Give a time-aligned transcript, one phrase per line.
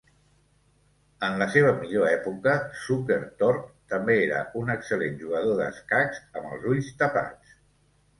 [1.25, 2.55] En la seva millor època,
[2.85, 7.53] Zukertort també era un excel·lent jugador d'escacs amb els ulls tapats.